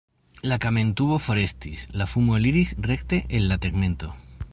La 0.51 0.55
kamentubo 0.61 1.17
forestis, 1.25 1.83
la 2.01 2.07
fumo 2.13 2.39
eliris 2.39 2.73
rekte 2.93 3.21
el 3.41 3.47
la 3.53 3.59
tegmento. 3.67 4.11